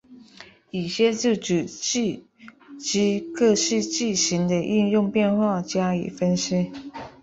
[0.71, 2.25] 以下就此句
[2.79, 6.71] 之各式句型的应用变化加以分析。